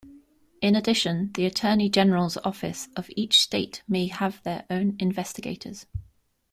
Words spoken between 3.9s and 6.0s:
have their own investigators.